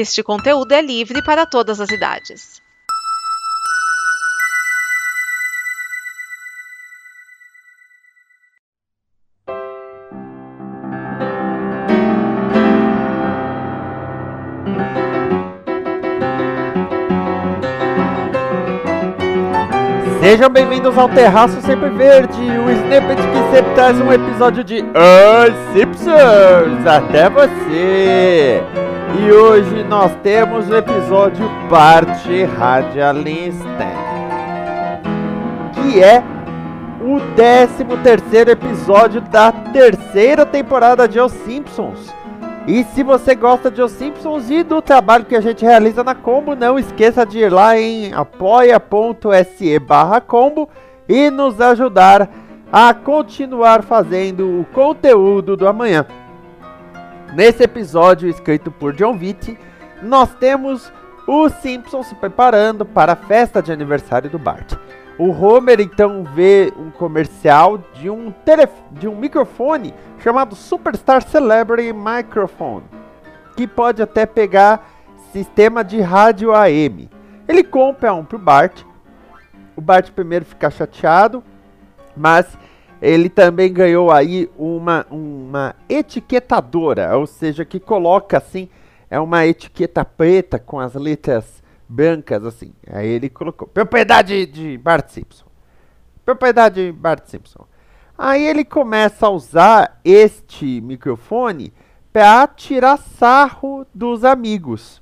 Este 0.00 0.22
conteúdo 0.22 0.70
é 0.70 0.80
livre 0.80 1.20
para 1.24 1.44
todas 1.44 1.80
as 1.80 1.90
idades. 1.90 2.62
Sejam 20.20 20.48
bem-vindos 20.48 20.96
ao 20.96 21.08
Terraço 21.08 21.60
Sempre 21.62 21.90
Verde, 21.90 22.38
o 22.38 22.70
snippet 22.70 23.16
que 23.16 23.56
sempre 23.56 23.74
traz 23.74 24.00
um 24.00 24.12
episódio 24.12 24.62
de 24.62 24.80
Os 24.80 25.74
Simpsons 25.74 26.86
até 26.86 27.28
você. 27.28 28.87
E 29.20 29.32
hoje 29.32 29.82
nós 29.82 30.14
temos 30.22 30.70
o 30.70 30.76
episódio 30.76 31.44
Bart 31.68 32.24
Radialista, 32.56 33.88
que 35.74 36.00
é 36.00 36.22
o 37.00 37.18
13 37.34 37.84
terceiro 38.02 38.50
episódio 38.52 39.20
da 39.20 39.50
terceira 39.50 40.46
temporada 40.46 41.08
de 41.08 41.18
Os 41.18 41.32
Simpsons. 41.32 42.14
E 42.66 42.84
se 42.84 43.02
você 43.02 43.34
gosta 43.34 43.70
de 43.72 43.82
Os 43.82 43.90
Simpsons 43.90 44.50
e 44.50 44.62
do 44.62 44.80
trabalho 44.80 45.24
que 45.24 45.34
a 45.34 45.40
gente 45.40 45.64
realiza 45.64 46.04
na 46.04 46.14
Combo, 46.14 46.54
não 46.54 46.78
esqueça 46.78 47.26
de 47.26 47.40
ir 47.40 47.52
lá 47.52 47.76
em 47.76 48.12
apoia.se 48.12 49.78
barra 49.80 50.20
Combo 50.20 50.68
e 51.08 51.28
nos 51.28 51.60
ajudar 51.60 52.30
a 52.70 52.94
continuar 52.94 53.82
fazendo 53.82 54.60
o 54.60 54.64
conteúdo 54.72 55.56
do 55.56 55.66
amanhã. 55.66 56.06
Nesse 57.34 57.62
episódio 57.62 58.28
escrito 58.28 58.70
por 58.70 58.94
John 58.94 59.16
Vitti, 59.16 59.58
nós 60.02 60.34
temos 60.34 60.92
os 61.26 61.52
Simpsons 61.54 62.06
se 62.06 62.14
preparando 62.14 62.86
para 62.86 63.12
a 63.12 63.16
festa 63.16 63.62
de 63.62 63.70
aniversário 63.70 64.30
do 64.30 64.38
Bart. 64.38 64.74
O 65.18 65.30
Homer 65.30 65.80
então 65.80 66.24
vê 66.24 66.72
um 66.76 66.90
comercial 66.90 67.78
de 67.94 68.08
um, 68.08 68.32
de 68.92 69.06
um 69.06 69.16
microfone 69.16 69.92
chamado 70.20 70.54
Superstar 70.54 71.22
Celebrity 71.22 71.92
Microphone, 71.92 72.84
que 73.56 73.66
pode 73.66 74.00
até 74.00 74.24
pegar 74.24 74.88
sistema 75.32 75.84
de 75.84 76.00
rádio 76.00 76.54
AM. 76.54 77.10
Ele 77.46 77.62
compra 77.62 78.14
um 78.14 78.24
pro 78.24 78.38
Bart. 78.38 78.82
O 79.76 79.80
Bart 79.80 80.10
primeiro 80.12 80.44
fica 80.44 80.70
chateado, 80.70 81.42
mas 82.16 82.46
ele 83.00 83.28
também 83.28 83.72
ganhou 83.72 84.10
aí 84.10 84.50
uma, 84.56 85.06
uma 85.10 85.74
etiquetadora, 85.88 87.16
ou 87.16 87.26
seja, 87.26 87.64
que 87.64 87.78
coloca 87.78 88.38
assim, 88.38 88.68
é 89.10 89.18
uma 89.18 89.46
etiqueta 89.46 90.04
preta 90.04 90.58
com 90.58 90.78
as 90.78 90.94
letras 90.94 91.62
brancas 91.88 92.44
assim. 92.44 92.72
Aí 92.90 93.08
ele 93.08 93.28
colocou 93.28 93.66
propriedade 93.66 94.46
de 94.46 94.76
Bart 94.76 95.08
Simpson. 95.08 95.46
Propriedade 96.24 96.86
de 96.86 96.92
Bart 96.92 97.26
Simpson. 97.26 97.66
Aí 98.16 98.44
ele 98.44 98.64
começa 98.64 99.26
a 99.26 99.30
usar 99.30 100.00
este 100.04 100.80
microfone 100.80 101.72
para 102.12 102.46
tirar 102.48 102.98
sarro 102.98 103.86
dos 103.94 104.24
amigos. 104.24 105.00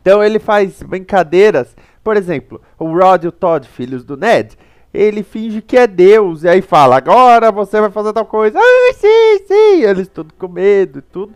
Então 0.00 0.22
ele 0.22 0.38
faz 0.38 0.82
brincadeiras, 0.82 1.74
por 2.02 2.16
exemplo, 2.16 2.60
o 2.78 2.92
Rod 2.92 3.24
e 3.24 3.28
o 3.28 3.32
Todd, 3.32 3.66
filhos 3.66 4.04
do 4.04 4.16
Ned, 4.16 4.58
ele 4.94 5.24
finge 5.24 5.60
que 5.60 5.76
é 5.76 5.86
Deus 5.86 6.44
e 6.44 6.48
aí 6.48 6.62
fala: 6.62 6.96
"Agora 6.96 7.50
você 7.50 7.80
vai 7.80 7.90
fazer 7.90 8.12
tal 8.12 8.24
coisa". 8.24 8.58
Ah, 8.58 8.94
sim, 8.94 9.44
sim, 9.46 9.82
eles 9.82 10.08
tudo 10.08 10.32
com 10.38 10.46
medo 10.48 11.00
e 11.00 11.02
tudo. 11.02 11.34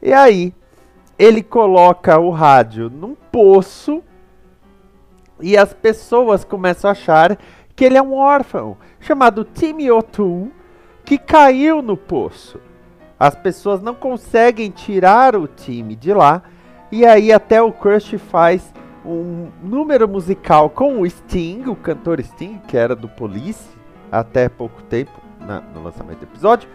E 0.00 0.12
aí 0.12 0.54
ele 1.18 1.42
coloca 1.42 2.18
o 2.18 2.30
rádio 2.30 2.88
num 2.88 3.16
poço 3.32 4.02
e 5.40 5.56
as 5.56 5.72
pessoas 5.74 6.44
começam 6.44 6.88
a 6.88 6.92
achar 6.92 7.36
que 7.74 7.84
ele 7.84 7.98
é 7.98 8.02
um 8.02 8.14
órfão 8.14 8.76
chamado 9.00 9.44
Timmy 9.44 9.90
O'Toole 9.90 10.52
que 11.04 11.18
caiu 11.18 11.82
no 11.82 11.96
poço. 11.96 12.60
As 13.18 13.34
pessoas 13.34 13.82
não 13.82 13.94
conseguem 13.94 14.70
tirar 14.70 15.36
o 15.36 15.46
time 15.46 15.96
de 15.96 16.12
lá 16.12 16.42
e 16.92 17.04
aí 17.04 17.32
até 17.32 17.60
o 17.60 17.72
Crush 17.72 18.18
faz 18.18 18.72
um 19.06 19.50
número 19.62 20.08
musical 20.08 20.68
com 20.68 21.00
o 21.00 21.08
Sting, 21.08 21.64
o 21.68 21.76
cantor 21.76 22.20
Sting, 22.20 22.60
que 22.66 22.76
era 22.76 22.96
do 22.96 23.08
Police 23.08 23.68
até 24.10 24.48
pouco 24.48 24.82
tempo 24.82 25.12
na, 25.40 25.60
no 25.60 25.82
lançamento 25.82 26.18
do 26.18 26.24
episódio 26.24 26.68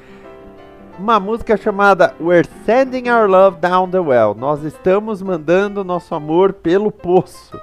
uma 1.01 1.19
música 1.19 1.57
chamada 1.57 2.13
We're 2.19 2.47
Sending 2.65 3.09
Our 3.09 3.27
Love 3.27 3.57
Down 3.59 3.89
the 3.89 3.99
Well. 3.99 4.35
Nós 4.35 4.63
estamos 4.63 5.21
mandando 5.21 5.83
nosso 5.83 6.13
amor 6.13 6.53
pelo 6.53 6.91
poço. 6.91 7.59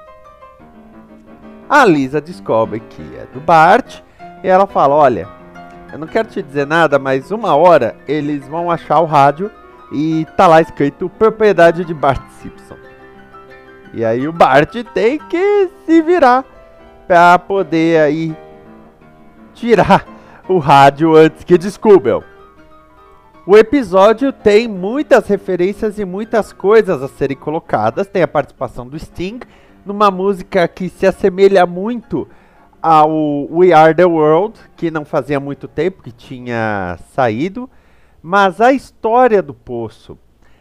A 1.69 1.85
Lisa 1.85 2.21
descobre 2.21 2.81
que 2.81 3.03
é 3.17 3.27
do 3.33 3.41
Bart 3.41 4.01
e 4.43 4.49
ela 4.49 4.67
fala: 4.67 4.95
Olha, 4.95 5.29
eu 5.93 5.99
não 5.99 6.07
quero 6.09 6.29
te 6.29 6.43
dizer 6.43 6.67
nada, 6.67 6.99
mas 6.99 7.31
uma 7.31 7.55
hora 7.55 7.95
eles 8.09 8.47
vão 8.49 8.71
achar 8.71 8.99
o 9.01 9.07
rádio 9.07 9.51
e 9.93 10.27
tá 10.37 10.47
lá 10.47 10.61
escrito 10.61 11.09
propriedade 11.09 11.85
de 11.85 11.95
Bart 11.95 12.23
Simpson. 12.43 12.88
E 13.93 14.05
aí 14.05 14.29
o 14.29 14.33
Bart 14.33 14.75
tem 14.93 15.19
que 15.19 15.71
se 15.85 16.03
virar 16.03 16.45
para 17.07 17.39
poder 17.39 18.01
aí 18.01 18.37
tirar 19.55 20.07
o 20.49 20.59
rádio 20.59 21.15
antes 21.17 21.45
que 21.45 21.57
descubram. 21.57 22.23
O 23.47 23.57
episódio 23.57 24.31
tem 24.31 24.69
muitas 24.69 25.27
referências 25.27 25.99
e 25.99 26.05
muitas 26.05 26.53
coisas 26.53 27.03
a 27.03 27.09
serem 27.09 27.37
colocadas. 27.37 28.07
Tem 28.07 28.23
a 28.23 28.29
participação 28.29 28.87
do 28.87 28.99
Sting 28.99 29.41
numa 29.87 30.11
música 30.11 30.69
que 30.69 30.91
se 30.91 31.07
assemelha 31.07 31.65
muito 31.65 32.29
ao 32.83 33.11
We 33.51 33.73
Are 33.73 33.95
the 33.95 34.05
World, 34.05 34.59
que 34.77 34.91
não 34.91 35.05
fazia 35.05 35.41
muito 35.41 35.67
tempo 35.67 36.03
que 36.03 36.13
tinha 36.13 36.99
saído. 37.15 37.71
Mas 38.23 38.61
a 38.61 38.71
história 38.71 39.43
do 39.43 39.55
Poço, 39.55 40.19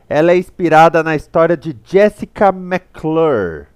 ela 0.09 0.31
é 0.31 0.37
inspirada 0.37 1.03
na 1.03 1.15
história 1.15 1.57
de 1.57 1.75
Jessica 1.83 2.49
McClure. 2.49 3.67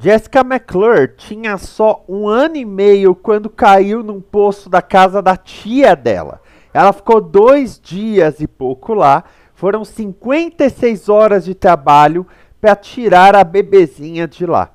Jessica 0.00 0.40
McClure 0.40 1.08
tinha 1.16 1.56
só 1.56 2.04
um 2.08 2.28
ano 2.28 2.56
e 2.56 2.64
meio 2.64 3.14
quando 3.14 3.50
caiu 3.50 4.02
num 4.02 4.20
poço 4.20 4.68
da 4.68 4.80
casa 4.82 5.20
da 5.22 5.36
tia 5.36 5.96
dela. 5.96 6.40
Ela 6.72 6.92
ficou 6.92 7.20
dois 7.20 7.80
dias 7.80 8.40
e 8.40 8.46
pouco 8.46 8.94
lá. 8.94 9.24
Foram 9.54 9.84
56 9.84 11.08
horas 11.08 11.44
de 11.44 11.54
trabalho 11.54 12.26
para 12.60 12.76
tirar 12.76 13.34
a 13.34 13.42
bebezinha 13.42 14.28
de 14.28 14.46
lá. 14.46 14.70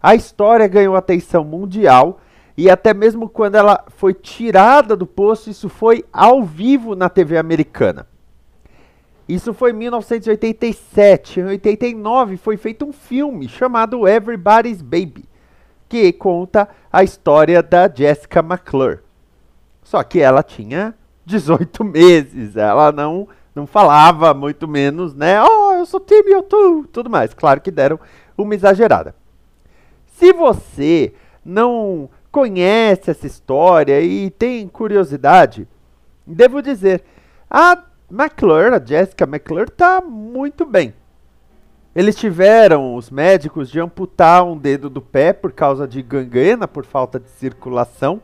A 0.00 0.14
história 0.14 0.68
ganhou 0.68 0.94
atenção 0.94 1.42
mundial 1.42 2.20
e 2.56 2.70
até 2.70 2.94
mesmo 2.94 3.28
quando 3.28 3.56
ela 3.56 3.84
foi 3.88 4.14
tirada 4.14 4.94
do 4.96 5.06
poço, 5.06 5.50
isso 5.50 5.68
foi 5.68 6.04
ao 6.12 6.44
vivo 6.44 6.94
na 6.94 7.08
TV 7.08 7.38
americana. 7.38 8.06
Isso 9.28 9.52
foi 9.52 9.72
em 9.72 9.74
1987. 9.74 11.40
Em 11.40 11.44
89 11.44 12.38
foi 12.38 12.56
feito 12.56 12.86
um 12.86 12.92
filme 12.92 13.48
chamado 13.48 14.08
Everybody's 14.08 14.80
Baby, 14.80 15.24
que 15.88 16.12
conta 16.12 16.68
a 16.90 17.04
história 17.04 17.62
da 17.62 17.92
Jessica 17.92 18.40
McClure. 18.40 19.00
Só 19.82 20.02
que 20.02 20.20
ela 20.20 20.42
tinha 20.42 20.94
18 21.26 21.84
meses. 21.84 22.56
Ela 22.56 22.90
não 22.90 23.28
não 23.54 23.66
falava, 23.66 24.32
muito 24.32 24.68
menos, 24.68 25.14
né? 25.16 25.42
Oh, 25.42 25.72
eu 25.72 25.84
sou 25.84 25.98
time, 25.98 26.30
eu 26.30 26.44
tô, 26.44 26.84
tudo 26.92 27.10
mais. 27.10 27.34
Claro 27.34 27.60
que 27.60 27.72
deram 27.72 27.98
uma 28.36 28.54
exagerada. 28.54 29.16
Se 30.06 30.32
você 30.32 31.12
não 31.44 32.08
conhece 32.30 33.10
essa 33.10 33.26
história 33.26 34.00
e 34.00 34.30
tem 34.30 34.68
curiosidade, 34.68 35.66
devo 36.24 36.62
dizer, 36.62 37.02
a 37.50 37.82
McClure, 38.10 38.74
a 38.74 38.84
Jessica 38.84 39.24
McClure, 39.24 39.70
tá 39.70 40.00
muito 40.00 40.64
bem. 40.64 40.94
Eles 41.94 42.16
tiveram, 42.16 42.94
os 42.94 43.10
médicos, 43.10 43.70
de 43.70 43.80
amputar 43.80 44.44
um 44.44 44.56
dedo 44.56 44.88
do 44.88 45.02
pé 45.02 45.32
por 45.32 45.52
causa 45.52 45.86
de 45.86 46.00
gangrena, 46.00 46.68
por 46.68 46.84
falta 46.84 47.18
de 47.18 47.28
circulação. 47.28 48.22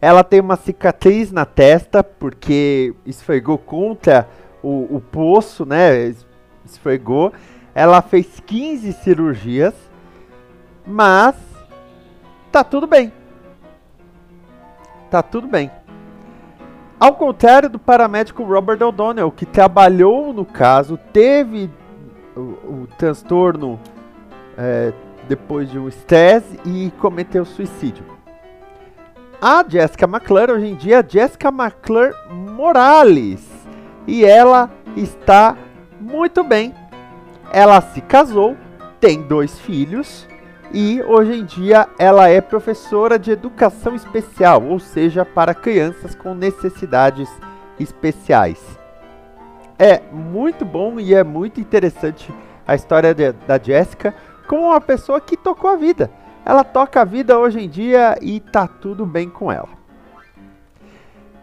Ela 0.00 0.24
tem 0.24 0.40
uma 0.40 0.56
cicatriz 0.56 1.30
na 1.30 1.44
testa, 1.44 2.02
porque 2.02 2.94
esfregou 3.04 3.58
contra 3.58 4.26
o, 4.62 4.96
o 4.96 5.00
poço, 5.00 5.66
né? 5.66 6.14
Esfregou. 6.64 7.32
Ela 7.74 8.00
fez 8.00 8.40
15 8.46 8.92
cirurgias, 8.94 9.74
mas 10.86 11.36
tá 12.50 12.64
tudo 12.64 12.86
bem. 12.86 13.12
Tá 15.10 15.22
tudo 15.22 15.46
bem. 15.46 15.70
Ao 17.00 17.14
contrário 17.14 17.70
do 17.70 17.78
paramédico 17.78 18.44
Robert 18.44 18.82
O'Donnell, 18.82 19.30
que 19.30 19.46
trabalhou 19.46 20.34
no 20.34 20.44
caso, 20.44 20.98
teve 21.14 21.70
o, 22.36 22.40
o 22.40 22.88
transtorno 22.98 23.80
é, 24.58 24.92
depois 25.26 25.70
de 25.70 25.78
um 25.78 25.88
estresse 25.88 26.60
e 26.62 26.92
cometeu 26.98 27.46
suicídio. 27.46 28.04
A 29.40 29.64
Jessica 29.66 30.04
McClure 30.04 30.52
hoje 30.52 30.66
em 30.66 30.74
dia 30.74 30.98
é 30.98 31.08
Jessica 31.08 31.48
McClure 31.48 32.14
Morales. 32.30 33.48
E 34.06 34.22
ela 34.22 34.70
está 34.94 35.56
Muito 35.98 36.44
bem. 36.44 36.74
Ela 37.50 37.80
se 37.80 38.02
casou, 38.02 38.56
tem 39.00 39.22
dois 39.22 39.58
filhos 39.58 40.28
e 40.72 41.02
hoje 41.02 41.32
em 41.32 41.44
dia 41.44 41.88
ela 41.98 42.28
é 42.28 42.40
professora 42.40 43.18
de 43.18 43.30
educação 43.30 43.94
especial, 43.94 44.62
ou 44.62 44.78
seja, 44.78 45.24
para 45.24 45.54
crianças 45.54 46.14
com 46.14 46.34
necessidades 46.34 47.28
especiais. 47.78 48.60
É 49.78 50.00
muito 50.12 50.64
bom 50.64 51.00
e 51.00 51.14
é 51.14 51.24
muito 51.24 51.60
interessante 51.60 52.32
a 52.66 52.74
história 52.74 53.14
de, 53.14 53.32
da 53.32 53.58
Jéssica 53.58 54.14
como 54.46 54.66
uma 54.66 54.80
pessoa 54.80 55.20
que 55.20 55.36
tocou 55.36 55.70
a 55.70 55.76
vida. 55.76 56.10
Ela 56.44 56.62
toca 56.62 57.00
a 57.00 57.04
vida 57.04 57.38
hoje 57.38 57.60
em 57.60 57.68
dia 57.68 58.16
e 58.20 58.40
tá 58.40 58.66
tudo 58.66 59.06
bem 59.06 59.28
com 59.28 59.50
ela. 59.50 59.68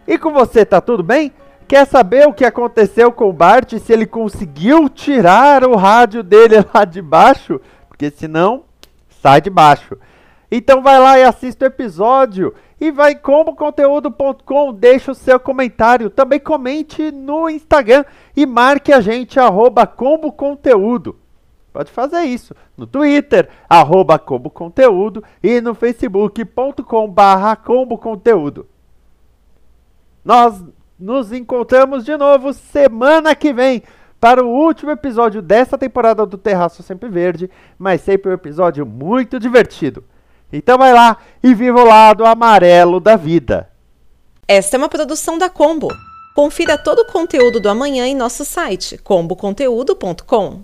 E 0.06 0.16
com 0.16 0.32
você, 0.32 0.64
tá 0.64 0.80
tudo 0.80 1.02
bem? 1.02 1.32
Quer 1.66 1.86
saber 1.86 2.26
o 2.26 2.32
que 2.32 2.46
aconteceu 2.46 3.12
com 3.12 3.28
o 3.28 3.32
Bart? 3.32 3.74
Se 3.74 3.92
ele 3.92 4.06
conseguiu 4.06 4.88
tirar 4.88 5.64
o 5.64 5.76
rádio 5.76 6.22
dele 6.22 6.56
lá 6.72 6.84
de 6.86 7.02
baixo? 7.02 7.60
Porque 7.88 8.10
senão, 8.10 8.64
sai 9.22 9.40
de 9.40 9.50
baixo. 9.50 9.96
Então 10.50 10.82
vai 10.82 10.98
lá 10.98 11.18
e 11.18 11.24
assista 11.24 11.64
o 11.64 11.68
episódio. 11.68 12.54
E 12.80 12.92
vai 12.92 13.12
em 13.12 13.18
comboconteúdo.com, 13.18 14.72
deixa 14.72 15.10
o 15.10 15.14
seu 15.14 15.40
comentário. 15.40 16.10
Também 16.10 16.38
comente 16.38 17.10
no 17.10 17.50
Instagram 17.50 18.04
e 18.36 18.46
marque 18.46 18.92
a 18.92 19.00
gente, 19.00 19.40
arroba 19.40 19.86
comboconteúdo. 19.86 21.16
Pode 21.72 21.90
fazer 21.90 22.22
isso 22.22 22.54
no 22.76 22.86
Twitter, 22.86 23.48
arroba 23.68 24.18
comboconteúdo 24.18 25.22
e 25.42 25.60
no 25.60 25.74
facebook.com 25.74 27.08
barra 27.08 27.56
comboconteúdo. 27.56 28.66
Nós 30.24 30.62
nos 30.98 31.32
encontramos 31.32 32.04
de 32.04 32.16
novo 32.16 32.52
semana 32.52 33.34
que 33.34 33.52
vem 33.52 33.82
para 34.20 34.44
o 34.44 34.48
último 34.48 34.90
episódio 34.90 35.40
dessa 35.40 35.78
temporada 35.78 36.26
do 36.26 36.36
Terraço 36.36 36.82
Sempre 36.82 37.08
Verde, 37.08 37.50
mas 37.78 38.00
sempre 38.00 38.30
um 38.30 38.34
episódio 38.34 38.84
muito 38.84 39.38
divertido. 39.38 40.04
Então 40.52 40.78
vai 40.78 40.92
lá 40.92 41.18
e 41.42 41.54
viva 41.54 41.80
o 41.80 41.86
lado 41.86 42.24
amarelo 42.24 43.00
da 43.00 43.16
vida. 43.16 43.68
Esta 44.46 44.76
é 44.76 44.78
uma 44.78 44.88
produção 44.88 45.36
da 45.36 45.50
Combo. 45.50 45.88
Confira 46.34 46.78
todo 46.78 47.00
o 47.00 47.12
conteúdo 47.12 47.60
do 47.60 47.68
amanhã 47.68 48.06
em 48.06 48.14
nosso 48.14 48.44
site 48.44 48.96
comboconteúdo.com. 48.98 50.62